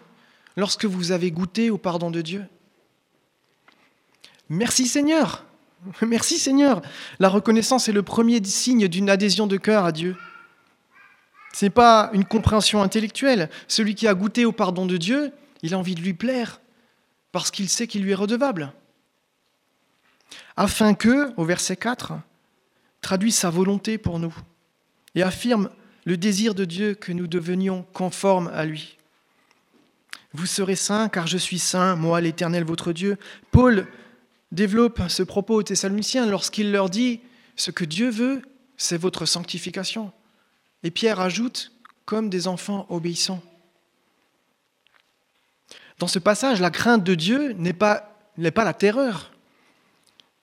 lorsque 0.57 0.85
vous 0.85 1.11
avez 1.11 1.33
goûté 1.33 1.71
au 1.71 1.79
pardon 1.79 2.12
de 2.12 2.21
Dieu? 2.21 2.47
Merci 4.49 4.87
Seigneur 4.87 5.45
Merci 6.03 6.39
Seigneur. 6.39 6.81
La 7.19 7.29
reconnaissance 7.29 7.89
est 7.89 7.93
le 7.93 8.05
premier 8.05 8.41
signe 8.45 8.87
d'une 8.87 9.11
adhésion 9.11 9.49
de 9.49 9.57
cœur 9.57 9.85
à 9.85 9.91
Dieu. 9.91 10.17
Ce 11.53 11.65
n'est 11.65 11.71
pas 11.71 12.11
une 12.12 12.25
compréhension 12.25 12.85
intellectuelle. 12.85 13.50
Celui 13.67 13.97
qui 13.97 14.07
a 14.07 14.15
goûté 14.15 14.45
au 14.45 14.53
pardon 14.53 14.87
de 14.87 14.97
Dieu, 14.97 15.33
il 15.65 15.75
a 15.75 15.79
envie 15.79 15.97
de 15.97 16.03
lui 16.03 16.15
plaire 16.15 16.61
parce 17.33 17.50
qu'il 17.50 17.69
sait 17.69 17.89
qu'il 17.89 18.05
lui 18.05 18.12
est 18.12 18.15
redevable. 18.15 18.73
Afin 20.57 20.95
que, 20.95 21.35
au 21.37 21.45
verset 21.45 21.75
4, 21.75 22.12
traduit 23.00 23.33
sa 23.33 23.50
volonté 23.50 23.99
pour 23.99 24.19
nous 24.19 24.35
et 25.14 25.23
affirme 25.23 25.71
le 26.04 26.16
désir 26.16 26.54
de 26.54 26.64
Dieu 26.64 26.95
que 26.95 27.12
nous 27.12 27.26
devenions 27.26 27.85
conformes 27.92 28.50
à 28.54 28.64
lui. 28.64 28.97
Vous 30.33 30.47
serez 30.47 30.76
saints 30.76 31.09
car 31.09 31.26
je 31.26 31.38
suis 31.38 31.59
saint, 31.59 31.97
moi 31.97 32.21
l'Éternel 32.21 32.64
votre 32.64 32.92
Dieu. 32.92 33.19
Paul 33.50 33.87
développe 34.52 35.02
ce 35.09 35.23
propos 35.23 35.57
aux 35.57 35.62
Thessaloniciens 35.62 36.26
lorsqu'il 36.26 36.71
leur 36.71 36.88
dit 36.88 37.21
Ce 37.57 37.71
que 37.71 37.85
Dieu 37.85 38.11
veut, 38.11 38.42
c'est 38.76 38.97
votre 38.97 39.26
sanctification. 39.26 40.12
Et 40.83 40.90
Pierre 40.90 41.21
ajoute 41.21 41.73
Comme 42.04 42.30
des 42.30 42.47
enfants 42.49 42.87
obéissants. 42.88 43.42
Dans 45.99 46.09
ce 46.09 46.19
passage, 46.19 46.61
la 46.61 46.71
crainte 46.71 47.04
de 47.04 47.14
Dieu 47.14 47.52
n'est 47.52 47.75
pas, 47.75 48.16
n'est 48.38 48.50
pas 48.50 48.64
la 48.64 48.73
terreur. 48.73 49.33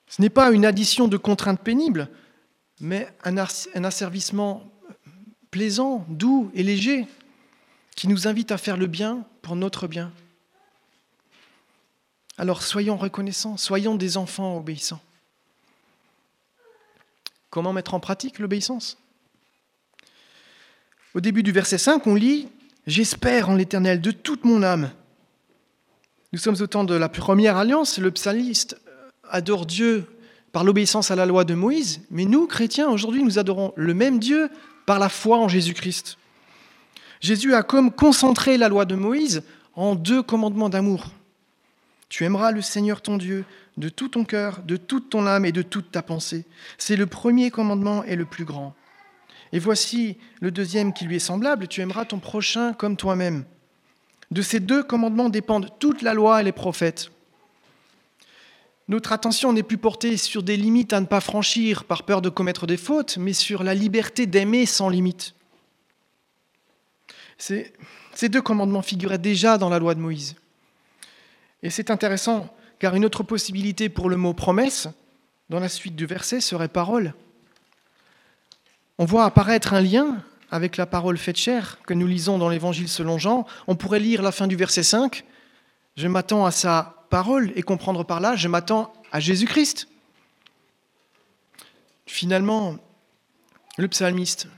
Ce 0.06 0.22
n'est 0.22 0.30
pas 0.30 0.52
une 0.52 0.64
addition 0.64 1.08
de 1.08 1.16
contraintes 1.16 1.60
pénibles, 1.60 2.08
mais 2.80 3.08
un, 3.24 3.36
asservissement 3.84 4.70
plaisant, 5.50 6.04
doux 6.08 6.50
et 6.54 6.62
léger 6.62 7.06
qui 7.96 8.08
nous 8.08 8.28
invite 8.28 8.52
à 8.52 8.58
faire 8.58 8.76
le 8.76 8.86
bien 8.86 9.24
pour 9.42 9.56
notre 9.56 9.88
bien. 9.88 10.12
Alors 12.36 12.62
soyons 12.62 12.96
reconnaissants, 12.96 13.56
soyons 13.56 13.96
des 13.96 14.16
enfants 14.16 14.56
obéissants. 14.56 15.00
Comment 17.50 17.72
mettre 17.72 17.94
en 17.94 18.00
pratique 18.00 18.38
l'obéissance? 18.38 18.98
Au 21.14 21.20
début 21.20 21.42
du 21.42 21.50
verset 21.50 21.78
5, 21.78 22.06
on 22.06 22.14
lit 22.14 22.48
J'espère 22.86 23.50
en 23.50 23.54
l'Éternel 23.54 24.00
de 24.00 24.10
toute 24.10 24.46
mon 24.46 24.62
âme. 24.62 24.90
Nous 26.32 26.38
sommes 26.38 26.56
au 26.60 26.66
temps 26.66 26.84
de 26.84 26.94
la 26.94 27.10
première 27.10 27.58
alliance, 27.58 27.98
le 27.98 28.10
psalmiste 28.10 28.80
adore 29.28 29.66
Dieu 29.66 30.06
par 30.52 30.64
l'obéissance 30.64 31.10
à 31.10 31.16
la 31.16 31.26
loi 31.26 31.44
de 31.44 31.54
Moïse, 31.54 32.00
mais 32.10 32.24
nous, 32.24 32.46
chrétiens, 32.46 32.88
aujourd'hui, 32.88 33.22
nous 33.22 33.38
adorons 33.38 33.72
le 33.76 33.94
même 33.94 34.18
Dieu 34.18 34.50
par 34.86 34.98
la 34.98 35.08
foi 35.08 35.38
en 35.38 35.48
Jésus-Christ. 35.48 36.16
Jésus 37.20 37.54
a 37.54 37.62
comme 37.62 37.90
concentré 37.90 38.56
la 38.56 38.68
loi 38.68 38.84
de 38.84 38.94
Moïse 38.94 39.42
en 39.74 39.94
deux 39.94 40.22
commandements 40.22 40.68
d'amour. 40.68 41.08
Tu 42.08 42.24
aimeras 42.24 42.52
le 42.52 42.62
Seigneur 42.62 43.02
ton 43.02 43.16
Dieu 43.18 43.44
de 43.76 43.88
tout 43.88 44.08
ton 44.08 44.24
cœur, 44.24 44.62
de 44.64 44.76
toute 44.76 45.10
ton 45.10 45.26
âme 45.26 45.44
et 45.44 45.52
de 45.52 45.62
toute 45.62 45.90
ta 45.90 46.02
pensée. 46.02 46.44
C'est 46.78 46.96
le 46.96 47.06
premier 47.06 47.50
commandement 47.50 48.02
et 48.04 48.16
le 48.16 48.24
plus 48.24 48.44
grand. 48.44 48.74
Et 49.52 49.58
voici 49.58 50.16
le 50.40 50.50
deuxième 50.50 50.92
qui 50.92 51.04
lui 51.04 51.16
est 51.16 51.20
semblable, 51.20 51.68
tu 51.68 51.80
aimeras 51.80 52.04
ton 52.04 52.18
prochain 52.18 52.72
comme 52.72 52.96
toi-même. 52.96 53.44
De 54.30 54.42
ces 54.42 54.60
deux 54.60 54.82
commandements 54.82 55.28
dépendent 55.30 55.70
toute 55.78 56.02
la 56.02 56.14
loi 56.14 56.40
et 56.40 56.44
les 56.44 56.52
prophètes. 56.52 57.10
Notre 58.88 59.12
attention 59.12 59.52
n'est 59.52 59.62
plus 59.62 59.76
portée 59.76 60.16
sur 60.16 60.42
des 60.42 60.56
limites 60.56 60.94
à 60.94 61.00
ne 61.00 61.06
pas 61.06 61.20
franchir 61.20 61.84
par 61.84 62.04
peur 62.04 62.22
de 62.22 62.30
commettre 62.30 62.66
des 62.66 62.78
fautes, 62.78 63.18
mais 63.18 63.34
sur 63.34 63.62
la 63.62 63.74
liberté 63.74 64.26
d'aimer 64.26 64.64
sans 64.64 64.88
limite. 64.88 65.34
Ces 67.36 68.28
deux 68.28 68.40
commandements 68.40 68.82
figuraient 68.82 69.18
déjà 69.18 69.58
dans 69.58 69.68
la 69.68 69.78
loi 69.78 69.94
de 69.94 70.00
Moïse. 70.00 70.36
Et 71.62 71.70
c'est 71.70 71.90
intéressant, 71.90 72.48
car 72.78 72.94
une 72.94 73.04
autre 73.04 73.22
possibilité 73.22 73.90
pour 73.90 74.08
le 74.08 74.16
mot 74.16 74.32
promesse, 74.32 74.88
dans 75.50 75.60
la 75.60 75.68
suite 75.68 75.94
du 75.94 76.06
verset, 76.06 76.40
serait 76.40 76.68
parole. 76.68 77.14
On 78.98 79.04
voit 79.04 79.24
apparaître 79.24 79.74
un 79.74 79.80
lien 79.80 80.22
avec 80.50 80.76
la 80.76 80.86
parole 80.86 81.18
faite 81.18 81.36
chair 81.36 81.78
que 81.86 81.94
nous 81.94 82.06
lisons 82.06 82.38
dans 82.38 82.48
l'Évangile 82.48 82.88
selon 82.88 83.18
Jean. 83.18 83.46
On 83.66 83.76
pourrait 83.76 84.00
lire 84.00 84.22
la 84.22 84.32
fin 84.32 84.46
du 84.46 84.56
verset 84.56 84.82
5. 84.82 85.24
Je 85.96 86.08
m'attends 86.08 86.46
à 86.46 86.50
sa 86.50 86.97
parole 87.08 87.52
et 87.56 87.62
comprendre 87.62 88.04
par 88.04 88.20
là, 88.20 88.36
je 88.36 88.48
m'attends 88.48 88.92
à 89.12 89.20
Jésus-Christ. 89.20 89.88
Finalement, 92.06 92.76
le 93.76 93.88
psalmiste, 93.88 94.48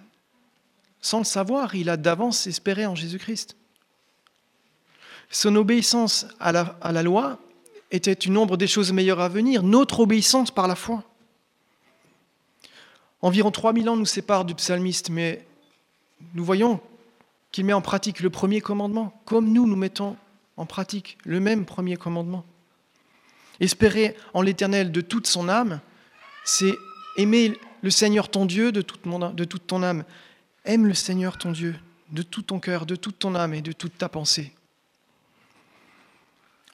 sans 1.00 1.19
le 1.19 1.25
savoir, 1.25 1.75
il 1.75 1.88
a 1.88 1.97
d'avance 1.97 2.47
espéré 2.47 2.87
en 2.87 2.95
Jésus-Christ. 2.95 3.57
Son 5.30 5.54
obéissance 5.57 6.26
à 6.40 6.52
la, 6.52 7.02
loi 7.02 7.38
était 7.90 8.12
une 8.12 8.37
ombre 8.37 8.57
des 8.57 8.66
choses 8.66 8.92
meilleures 8.92 9.21
à 9.21 9.28
venir, 9.28 9.62
notre 9.62 10.00
obéissance 10.00 10.50
par 10.50 10.66
la 10.66 10.75
foi. 10.75 11.04
Environ 13.23 13.50
3000 13.50 13.88
ans 13.88 13.97
nous 13.97 14.07
séparent 14.07 14.45
du 14.45 14.54
psalmiste, 14.54 15.11
mais 15.11 15.47
nous 16.35 16.45
voyons 16.45 16.80
qu'il 17.52 17.64
met 17.64 17.73
en 17.73 17.83
pratique 17.83 18.21
le 18.21 18.30
premier 18.30 18.61
commandement, 18.61 19.21
comme 19.25 19.52
nous 19.52 19.66
nous 19.66 19.76
mettons 19.76 20.16
en 20.61 20.67
pratique 20.67 21.17
le 21.25 21.40
même 21.40 21.64
premier 21.64 21.97
commandement. 21.97 22.45
Espérer 23.61 24.14
en 24.35 24.43
l'Éternel 24.43 24.93
de 24.93 25.00
toute 25.00 25.26
son 25.26 25.49
âme, 25.49 25.81
c'est 26.45 26.75
aimer 27.17 27.59
le 27.83 27.90
Seigneur 27.90 28.29
ton 28.29 28.45
Dieu 28.45 28.71
de 28.71 28.83
toute, 28.83 29.02
ton 29.67 29.83
âme. 29.83 30.05
Aime 30.67 30.87
le 30.87 30.95
Seigneur 30.95 31.38
ton 31.38 31.52
Dieu 31.52 31.75
de 32.12 32.23
tout 32.23 32.43
ton 32.43 32.61
cœur, 32.61 32.85
de 32.85 32.95
toute 32.95 33.19
ton 33.19 33.35
âme 33.35 33.55
et 33.55 33.62
de 33.62 33.73
toute 33.73 33.97
ta 33.97 34.11
pensée. 34.11 34.52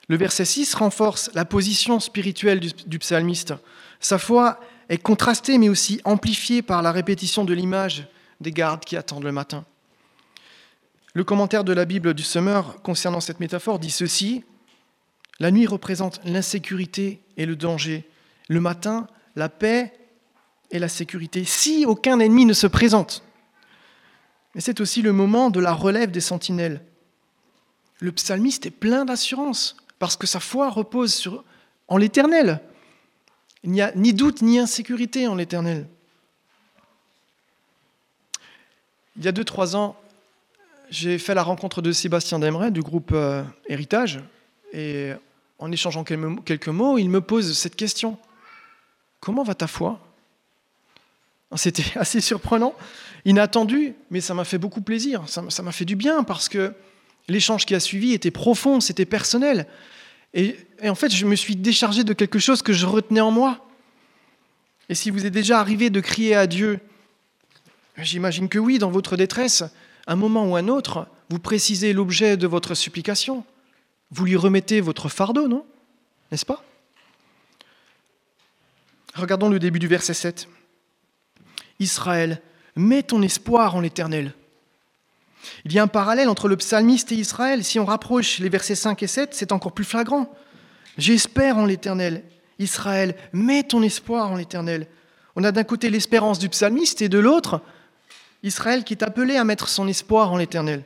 Le 0.09 0.17
verset 0.17 0.45
6 0.45 0.75
renforce 0.75 1.29
la 1.33 1.45
position 1.45 2.01
spirituelle 2.01 2.59
du, 2.59 2.99
psalmiste. 2.99 3.53
Sa 4.01 4.17
foi 4.17 4.59
est 4.89 4.97
contrastée 4.97 5.57
mais 5.57 5.69
aussi 5.69 6.01
amplifiée 6.03 6.61
par 6.61 6.81
la 6.81 6.91
répétition 6.91 7.45
de 7.45 7.53
l'image 7.53 8.07
des 8.41 8.51
gardes 8.51 8.83
qui 8.83 8.97
attendent 8.97 9.23
le 9.23 9.31
matin. 9.31 9.65
Le 11.17 11.23
commentaire 11.23 11.63
de 11.63 11.73
la 11.73 11.85
Bible 11.85 12.13
du 12.13 12.21
Semeur 12.21 12.79
concernant 12.83 13.21
cette 13.21 13.39
métaphore 13.39 13.79
dit 13.79 13.89
ceci 13.89 14.43
La 15.39 15.49
nuit 15.49 15.65
représente 15.65 16.21
l'insécurité 16.25 17.23
et 17.37 17.47
le 17.47 17.55
danger. 17.55 18.07
Le 18.49 18.59
matin, 18.59 19.07
la 19.35 19.49
paix 19.49 19.97
et 20.69 20.77
la 20.77 20.87
sécurité, 20.87 21.43
si 21.43 21.87
aucun 21.87 22.19
ennemi 22.19 22.45
ne 22.45 22.53
se 22.53 22.67
présente. 22.67 23.23
Mais 24.53 24.61
c'est 24.61 24.79
aussi 24.79 25.01
le 25.01 25.11
moment 25.11 25.49
de 25.49 25.59
la 25.59 25.73
relève 25.73 26.11
des 26.11 26.21
sentinelles. 26.21 26.83
Le 27.99 28.11
psalmiste 28.11 28.67
est 28.67 28.69
plein 28.69 29.03
d'assurance 29.03 29.75
parce 29.97 30.17
que 30.17 30.27
sa 30.27 30.39
foi 30.39 30.69
repose 30.69 31.27
en 31.87 31.97
l'éternel. 31.97 32.61
Il 33.63 33.71
n'y 33.71 33.81
a 33.81 33.91
ni 33.95 34.13
doute 34.13 34.43
ni 34.43 34.59
insécurité 34.59 35.27
en 35.27 35.33
l'éternel. 35.33 35.87
Il 39.15 39.25
y 39.25 39.27
a 39.27 39.31
2-3 39.31 39.75
ans, 39.75 39.95
j'ai 40.89 41.17
fait 41.17 41.33
la 41.33 41.43
rencontre 41.43 41.81
de 41.81 41.91
Sébastien 41.91 42.39
Demeret 42.39 42.71
du 42.71 42.81
groupe 42.81 43.11
euh, 43.13 43.43
Héritage. 43.67 44.19
Et 44.73 45.11
en 45.59 45.71
échangeant 45.71 46.03
quelques 46.03 46.67
mots, 46.67 46.97
il 46.97 47.09
me 47.09 47.21
pose 47.21 47.57
cette 47.57 47.75
question. 47.75 48.17
Comment 49.19 49.43
va 49.43 49.55
ta 49.55 49.67
foi? 49.67 49.99
C'était 51.55 51.85
assez 51.95 52.21
surprenant, 52.21 52.73
inattendu, 53.25 53.93
mais 54.11 54.21
ça 54.21 54.33
m'a 54.33 54.43
fait 54.43 54.57
beaucoup 54.57 54.81
plaisir. 54.81 55.23
Ça 55.27 55.41
m'a 55.41 55.71
fait 55.71 55.85
du 55.85 55.95
bien 55.95 56.23
parce 56.23 56.49
que 56.49 56.73
l'échange 57.27 57.65
qui 57.65 57.75
a 57.75 57.79
suivi 57.79 58.13
était 58.13 58.31
profond, 58.31 58.79
c'était 58.79 59.05
personnel. 59.05 59.67
Et, 60.33 60.57
et, 60.81 60.89
en 60.89 60.95
fait, 60.95 61.09
je 61.09 61.25
me 61.25 61.35
suis 61.35 61.55
déchargé 61.55 62.03
de 62.03 62.13
quelque 62.13 62.39
chose 62.39 62.61
que 62.61 62.73
je 62.73 62.85
retenais 62.85 63.21
en 63.21 63.31
moi. 63.31 63.65
Et 64.89 64.95
si 64.95 65.09
vous 65.09 65.25
êtes 65.25 65.33
déjà 65.33 65.59
arrivé 65.59 65.89
de 65.89 65.99
crier 65.99 66.35
à 66.35 66.47
Dieu, 66.47 66.79
j'imagine 67.97 68.49
que 68.49 68.59
oui, 68.59 68.77
dans 68.77 68.91
votre 68.91 69.17
détresse, 69.17 69.63
un 70.07 70.15
moment 70.15 70.45
ou 70.45 70.55
un 70.55 70.67
autre, 70.67 71.07
vous 71.29 71.39
précisez 71.39 71.93
l'objet 71.93 72.37
de 72.37 72.47
votre 72.47 72.73
supplication. 72.73 73.43
Vous 74.11 74.25
lui 74.25 74.37
remettez 74.37 74.81
votre 74.81 75.09
fardeau, 75.09 75.47
non? 75.47 75.65
N'est-ce 76.31 76.45
pas? 76.45 76.63
Regardons 79.13 79.49
le 79.49 79.59
début 79.59 79.79
du 79.79 79.87
verset 79.87 80.13
7. 80.13 80.47
Israël, 81.79 82.41
mets 82.75 83.03
ton 83.03 83.21
espoir 83.21 83.75
en 83.75 83.81
l'Éternel. 83.81 84.33
Il 85.65 85.73
y 85.73 85.79
a 85.79 85.83
un 85.83 85.87
parallèle 85.87 86.29
entre 86.29 86.47
le 86.47 86.57
psalmiste 86.57 87.11
et 87.11 87.15
Israël. 87.15 87.63
Si 87.63 87.79
on 87.79 87.85
rapproche 87.85 88.39
les 88.39 88.49
versets 88.49 88.75
5 88.75 89.01
et 89.03 89.07
7, 89.07 89.33
c'est 89.33 89.51
encore 89.51 89.71
plus 89.73 89.85
flagrant. 89.85 90.33
J'espère 90.97 91.57
en 91.57 91.65
l'Éternel. 91.65 92.23
Israël, 92.59 93.15
mets 93.33 93.63
ton 93.63 93.83
espoir 93.83 94.31
en 94.31 94.35
l'Éternel. 94.35 94.87
On 95.35 95.43
a 95.43 95.51
d'un 95.51 95.63
côté 95.63 95.89
l'espérance 95.89 96.39
du 96.39 96.49
psalmiste 96.49 97.01
et 97.01 97.09
de 97.09 97.19
l'autre 97.19 97.61
Israël 98.43 98.83
qui 98.83 98.93
est 98.93 99.03
appelé 99.03 99.37
à 99.37 99.43
mettre 99.43 99.67
son 99.69 99.87
espoir 99.87 100.31
en 100.31 100.37
l'Éternel. 100.37 100.83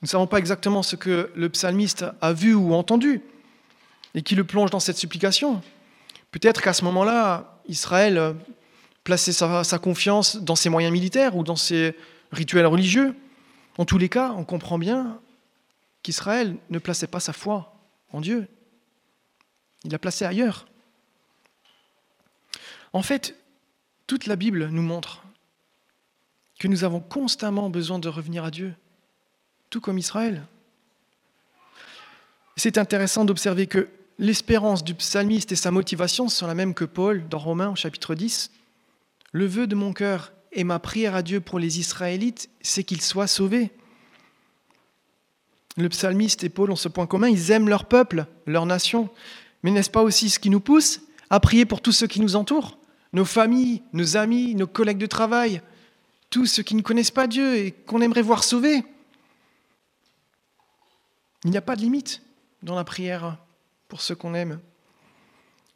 Nous 0.00 0.06
ne 0.06 0.08
savons 0.08 0.26
pas 0.26 0.38
exactement 0.38 0.82
ce 0.82 0.96
que 0.96 1.30
le 1.34 1.48
psalmiste 1.48 2.04
a 2.20 2.32
vu 2.32 2.54
ou 2.54 2.74
entendu 2.74 3.20
et 4.14 4.22
qui 4.22 4.34
le 4.34 4.44
plonge 4.44 4.70
dans 4.70 4.80
cette 4.80 4.96
supplication. 4.96 5.60
Peut-être 6.30 6.60
qu'à 6.60 6.72
ce 6.72 6.84
moment-là, 6.84 7.60
Israël 7.66 8.36
plaçait 9.04 9.32
sa, 9.32 9.78
confiance 9.78 10.36
dans 10.36 10.54
ses 10.54 10.68
moyens 10.68 10.92
militaires 10.92 11.36
ou 11.36 11.42
dans 11.42 11.56
ses 11.56 11.96
rituels 12.30 12.66
religieux. 12.66 13.14
En 13.78 13.84
tous 13.84 13.98
les 13.98 14.08
cas, 14.08 14.34
on 14.36 14.44
comprend 14.44 14.78
bien 14.78 15.18
qu'Israël 16.02 16.56
ne 16.70 16.78
plaçait 16.78 17.06
pas 17.06 17.20
sa 17.20 17.32
foi 17.32 17.74
en 18.12 18.20
Dieu. 18.20 18.46
Il 19.84 19.92
l'a 19.92 19.98
placée 19.98 20.24
ailleurs. 20.24 20.66
En 22.92 23.02
fait, 23.02 23.36
toute 24.06 24.26
la 24.26 24.36
Bible 24.36 24.68
nous 24.68 24.82
montre 24.82 25.22
que 26.58 26.68
nous 26.68 26.84
avons 26.84 27.00
constamment 27.00 27.70
besoin 27.70 27.98
de 27.98 28.08
revenir 28.08 28.44
à 28.44 28.50
Dieu, 28.50 28.74
tout 29.70 29.80
comme 29.80 29.98
Israël. 29.98 30.42
C'est 32.56 32.78
intéressant 32.78 33.24
d'observer 33.24 33.66
que 33.66 33.88
l'espérance 34.18 34.82
du 34.82 34.94
psalmiste 34.94 35.52
et 35.52 35.56
sa 35.56 35.70
motivation 35.70 36.28
sont 36.28 36.46
la 36.46 36.54
même 36.54 36.74
que 36.74 36.84
Paul 36.84 37.28
dans 37.28 37.38
Romains 37.38 37.74
chapitre 37.76 38.16
10. 38.16 38.50
Le 39.30 39.46
vœu 39.46 39.66
de 39.66 39.76
mon 39.76 39.92
cœur 39.92 40.32
et 40.52 40.64
ma 40.64 40.80
prière 40.80 41.14
à 41.14 41.22
Dieu 41.22 41.40
pour 41.40 41.60
les 41.60 41.78
Israélites, 41.78 42.50
c'est 42.60 42.82
qu'ils 42.82 43.02
soient 43.02 43.28
sauvés. 43.28 43.70
Le 45.76 45.88
psalmiste 45.88 46.42
et 46.42 46.48
Paul 46.48 46.72
ont 46.72 46.76
ce 46.76 46.88
point 46.88 47.06
commun, 47.06 47.28
ils 47.28 47.52
aiment 47.52 47.68
leur 47.68 47.84
peuple, 47.84 48.26
leur 48.46 48.66
nation. 48.66 49.08
Mais 49.62 49.70
n'est-ce 49.70 49.90
pas 49.90 50.02
aussi 50.02 50.28
ce 50.28 50.40
qui 50.40 50.50
nous 50.50 50.58
pousse 50.58 51.02
à 51.30 51.38
prier 51.38 51.64
pour 51.64 51.80
tous 51.80 51.92
ceux 51.92 52.08
qui 52.08 52.20
nous 52.20 52.34
entourent? 52.34 52.78
Nos 53.12 53.24
familles, 53.24 53.82
nos 53.92 54.16
amis, 54.16 54.56
nos 54.56 54.66
collègues 54.66 54.98
de 54.98 55.06
travail, 55.06 55.62
tous 56.30 56.46
ceux 56.46 56.62
qui 56.62 56.74
ne 56.74 56.82
connaissent 56.82 57.10
pas 57.10 57.26
Dieu 57.26 57.56
et 57.56 57.72
qu'on 57.72 58.00
aimerait 58.00 58.22
voir 58.22 58.44
sauvés. 58.44 58.82
Il 61.44 61.50
n'y 61.50 61.56
a 61.56 61.62
pas 61.62 61.76
de 61.76 61.80
limite 61.80 62.22
dans 62.62 62.74
la 62.74 62.84
prière 62.84 63.38
pour 63.88 64.00
ceux 64.00 64.14
qu'on 64.14 64.34
aime. 64.34 64.60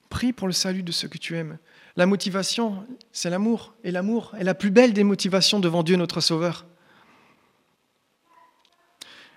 Prie 0.09 0.33
pour 0.33 0.47
le 0.47 0.53
salut 0.53 0.83
de 0.83 0.93
ceux 0.93 1.09
que 1.09 1.19
tu 1.19 1.37
aimes. 1.37 1.59
La 1.97 2.07
motivation, 2.07 2.87
c'est 3.13 3.31
l'amour. 3.31 3.75
Et 3.85 3.91
l'amour 3.91 4.35
est 4.39 4.45
la 4.45 4.55
plus 4.55 4.71
belle 4.71 4.93
des 4.93 5.05
motivations 5.05 5.61
devant 5.61 5.83
Dieu 5.83 5.97
notre 5.97 6.21
Sauveur. 6.21 6.67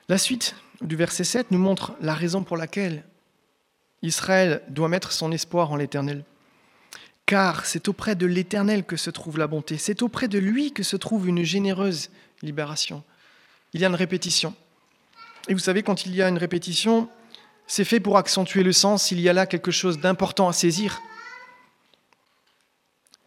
La 0.10 0.18
suite 0.18 0.56
du 0.82 0.96
verset 0.96 1.24
7 1.24 1.52
nous 1.52 1.60
montre 1.60 1.96
la 2.02 2.14
raison 2.14 2.44
pour 2.44 2.58
laquelle 2.58 3.06
Israël 4.02 4.62
doit 4.68 4.90
mettre 4.90 5.12
son 5.12 5.32
espoir 5.32 5.72
en 5.72 5.78
l'Éternel 5.78 6.26
car 7.26 7.66
c'est 7.66 7.88
auprès 7.88 8.16
de 8.16 8.26
l'Éternel 8.26 8.84
que 8.84 8.98
se 8.98 9.10
trouve 9.10 9.38
la 9.38 9.48
bonté, 9.48 9.78
c'est 9.78 10.02
auprès 10.02 10.28
de 10.28 10.38
lui 10.38 10.72
que 10.72 10.84
se 10.84 10.96
trouve 10.96 11.28
une 11.28 11.44
généreuse 11.44 12.10
libération. 12.42 13.04
Il 13.74 13.82
y 13.82 13.86
a 13.86 13.90
une 13.90 13.96
répétition. 13.96 14.54
Et 15.48 15.54
vous 15.54 15.60
savez, 15.60 15.84
quand 15.84 16.06
il 16.06 16.16
y 16.16 16.22
a 16.22 16.30
une 16.30 16.38
répétition, 16.38 17.10
c'est 17.68 17.84
fait 17.84 18.00
pour 18.00 18.18
accentuer 18.18 18.64
le 18.64 18.72
sens, 18.72 19.12
il 19.12 19.20
y 19.20 19.30
a 19.30 19.34
là 19.34 19.46
quelque 19.46 19.72
chose 19.72 20.00
d'important 20.00 20.48
à 20.48 20.54
saisir. 20.54 21.02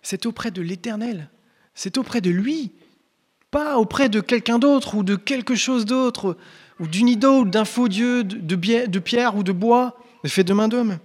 C'est 0.02 0.26
auprès 0.26 0.50
de 0.50 0.62
l'Éternel, 0.62 1.28
c'est 1.74 1.98
auprès 1.98 2.20
de 2.20 2.30
lui, 2.30 2.72
pas 3.50 3.78
auprès 3.78 4.08
de 4.08 4.20
quelqu'un 4.20 4.58
d'autre 4.58 4.94
ou 4.94 5.02
de 5.02 5.16
quelque 5.16 5.54
chose 5.54 5.84
d'autre, 5.84 6.36
ou 6.78 6.86
d'une 6.86 7.08
idole, 7.08 7.50
d'un 7.50 7.64
faux 7.64 7.88
Dieu, 7.88 8.22
de, 8.22 8.56
pierre 9.00 9.36
ou 9.36 9.42
de 9.42 9.52
bois, 9.52 9.98
fait 10.24 10.44
de 10.44 10.52
main 10.52 10.68
d'homme 10.68 10.98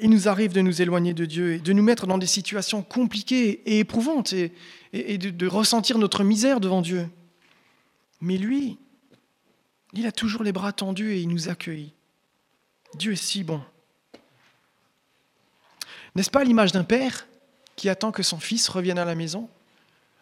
il 0.00 0.10
nous 0.10 0.28
arrive 0.28 0.52
de 0.52 0.60
nous 0.60 0.82
éloigner 0.82 1.14
de 1.14 1.24
Dieu 1.24 1.54
et 1.54 1.58
de 1.58 1.72
nous 1.72 1.82
mettre 1.82 2.06
dans 2.06 2.18
des 2.18 2.26
situations 2.26 2.82
compliquées 2.82 3.62
et 3.66 3.78
éprouvantes 3.80 4.32
et, 4.32 5.18
de, 5.18 5.30
de 5.30 5.46
ressentir 5.46 5.98
notre 5.98 6.24
misère 6.24 6.60
devant 6.60 6.82
Dieu. 6.82 7.08
Mais 8.20 8.36
lui, 8.36 8.78
il 9.92 10.06
a 10.06 10.12
toujours 10.12 10.42
les 10.42 10.52
bras 10.52 10.72
tendus 10.72 11.12
et 11.12 11.20
il 11.20 11.28
nous 11.28 11.48
accueille. 11.48 11.92
Dieu 12.94 13.12
est 13.12 13.16
si 13.16 13.44
bon. 13.44 13.60
N'est-ce 16.14 16.30
pas 16.30 16.44
l'image 16.44 16.72
d'un 16.72 16.84
père 16.84 17.26
qui 17.76 17.88
attend 17.88 18.12
que 18.12 18.22
son 18.22 18.40
fils 18.40 18.68
revienne 18.68 18.98
à 18.98 19.04
la 19.04 19.14
maison 19.14 19.48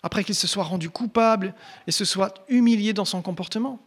après 0.02 0.22
qu'il 0.22 0.34
se 0.34 0.46
soit 0.46 0.64
rendu 0.64 0.90
coupable 0.90 1.54
et 1.86 1.92
se 1.92 2.04
soit 2.04 2.44
humilié 2.48 2.92
dans 2.92 3.04
son 3.04 3.22
comportement? 3.22 3.80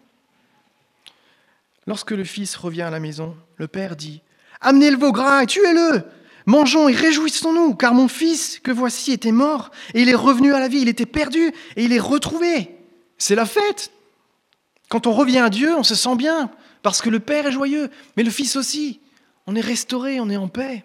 Lorsque 1.88 2.12
le 2.12 2.24
fils 2.24 2.56
revient 2.56 2.84
à 2.84 2.90
la 2.90 3.00
maison, 3.00 3.36
le 3.58 3.68
père 3.68 3.96
dit 3.96 4.22
Amenez 4.62 4.92
le 4.92 4.98
veau 4.98 5.12
gras 5.12 5.44
et 5.44 5.48
tuez-le. 5.48 6.04
Mangeons 6.46 6.90
et 6.90 6.94
réjouissons-nous, 6.94 7.76
car 7.76 7.94
mon 7.94 8.08
fils 8.08 8.60
que 8.60 8.72
voici 8.72 9.12
était 9.12 9.32
mort, 9.32 9.72
et 9.94 10.02
il 10.02 10.10
est 10.10 10.16
revenu 10.16 10.54
à 10.54 10.60
la 10.60 10.68
vie, 10.68 10.82
il 10.82 10.90
était 10.90 11.06
perdu, 11.06 11.54
et 11.76 11.84
il 11.84 11.94
est 11.94 12.00
retrouvé. 12.00 12.76
C'est 13.18 13.36
la 13.36 13.46
fête. 13.46 13.92
Quand 14.90 15.08
on 15.08 15.14
revient 15.14 15.40
à 15.40 15.50
Dieu, 15.50 15.76
on 15.76 15.84
se 15.84 15.96
sent 15.96 16.16
bien, 16.16 16.52
parce 16.82 17.02
que 17.02 17.10
le 17.10 17.20
Père 17.20 17.46
est 17.46 17.52
joyeux, 17.52 17.90
mais 18.18 18.24
le 18.24 18.32
Fils 18.32 18.56
aussi. 18.56 19.00
On 19.48 19.56
est 19.56 19.62
restauré, 19.62 20.20
on 20.20 20.30
est 20.30 20.38
en 20.38 20.48
paix. 20.48 20.84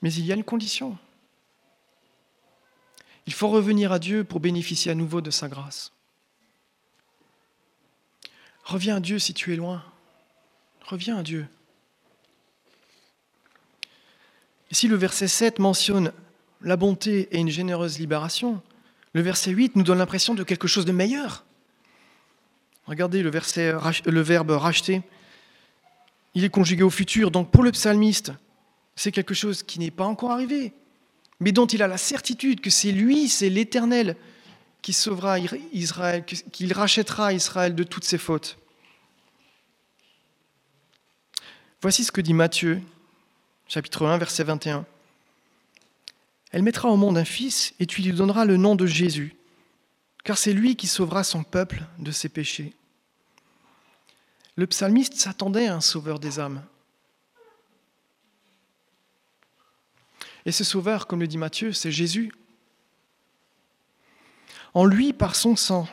Mais 0.00 0.12
il 0.12 0.24
y 0.24 0.32
a 0.32 0.34
une 0.34 0.44
condition. 0.44 0.96
Il 3.26 3.34
faut 3.34 3.48
revenir 3.48 3.92
à 3.92 3.98
Dieu 3.98 4.24
pour 4.24 4.40
bénéficier 4.40 4.90
à 4.90 4.94
nouveau 4.94 5.20
de 5.20 5.30
sa 5.30 5.48
grâce. 5.48 5.92
Reviens 8.64 8.96
à 8.96 9.00
Dieu 9.00 9.18
si 9.18 9.34
tu 9.34 9.52
es 9.52 9.56
loin. 9.56 9.82
Reviens 10.88 11.18
à 11.18 11.22
Dieu. 11.22 11.46
si 14.70 14.88
le 14.88 14.96
verset 14.96 15.28
7 15.28 15.58
mentionne 15.58 16.12
la 16.62 16.78
bonté 16.78 17.28
et 17.30 17.38
une 17.38 17.50
généreuse 17.50 17.98
libération, 17.98 18.62
le 19.12 19.20
verset 19.20 19.50
8 19.50 19.76
nous 19.76 19.82
donne 19.82 19.98
l'impression 19.98 20.32
de 20.32 20.42
quelque 20.44 20.66
chose 20.66 20.86
de 20.86 20.92
meilleur. 20.92 21.44
Regardez 22.86 23.22
le, 23.22 23.30
le 23.30 24.20
verbe 24.22 24.50
racheter. 24.52 25.02
Il 26.32 26.44
est 26.44 26.48
conjugué 26.48 26.82
au 26.82 26.90
futur. 26.90 27.30
Donc 27.30 27.50
pour 27.50 27.64
le 27.64 27.72
psalmiste, 27.72 28.32
c'est 28.96 29.12
quelque 29.12 29.34
chose 29.34 29.62
qui 29.62 29.78
n'est 29.80 29.90
pas 29.90 30.06
encore 30.06 30.30
arrivé, 30.30 30.72
mais 31.38 31.52
dont 31.52 31.66
il 31.66 31.82
a 31.82 31.86
la 31.86 31.98
certitude 31.98 32.62
que 32.62 32.70
c'est 32.70 32.92
lui, 32.92 33.28
c'est 33.28 33.50
l'Éternel 33.50 34.16
qui 34.80 34.94
sauvera 34.94 35.38
Israël, 35.74 36.24
qu'il 36.24 36.72
rachètera 36.72 37.34
Israël 37.34 37.74
de 37.74 37.82
toutes 37.82 38.04
ses 38.04 38.16
fautes. 38.16 38.58
Voici 41.80 42.02
ce 42.02 42.10
que 42.10 42.20
dit 42.20 42.34
Matthieu, 42.34 42.82
chapitre 43.68 44.04
1, 44.04 44.18
verset 44.18 44.42
21. 44.42 44.84
Elle 46.50 46.64
mettra 46.64 46.88
au 46.88 46.96
monde 46.96 47.16
un 47.16 47.24
fils 47.24 47.72
et 47.78 47.86
tu 47.86 48.02
lui 48.02 48.12
donneras 48.12 48.44
le 48.44 48.56
nom 48.56 48.74
de 48.74 48.84
Jésus, 48.84 49.36
car 50.24 50.36
c'est 50.36 50.52
lui 50.52 50.74
qui 50.74 50.88
sauvera 50.88 51.22
son 51.22 51.44
peuple 51.44 51.84
de 52.00 52.10
ses 52.10 52.28
péchés. 52.28 52.74
Le 54.56 54.66
psalmiste 54.66 55.14
s'attendait 55.14 55.68
à 55.68 55.76
un 55.76 55.80
sauveur 55.80 56.18
des 56.18 56.40
âmes. 56.40 56.64
Et 60.46 60.50
ce 60.50 60.64
sauveur, 60.64 61.06
comme 61.06 61.20
le 61.20 61.28
dit 61.28 61.38
Matthieu, 61.38 61.72
c'est 61.72 61.92
Jésus. 61.92 62.32
En 64.74 64.84
lui, 64.84 65.12
par 65.12 65.36
son 65.36 65.54
sang, 65.54 65.86